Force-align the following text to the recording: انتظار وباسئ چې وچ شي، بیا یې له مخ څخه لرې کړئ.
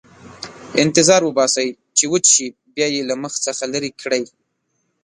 انتظار 0.83 1.21
وباسئ 1.25 1.67
چې 1.97 2.05
وچ 2.11 2.25
شي، 2.33 2.47
بیا 2.75 2.87
یې 2.95 3.01
له 3.09 3.15
مخ 3.21 3.33
څخه 3.45 3.63
لرې 3.73 3.91
کړئ. 4.01 4.23